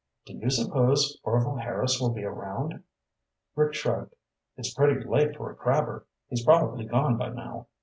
[0.25, 2.83] "Do you suppose Orvil Harris will be around?"
[3.55, 4.15] Rick shrugged.
[4.57, 6.07] "It's pretty late for a crabber.
[6.27, 7.67] He's probably gone by now."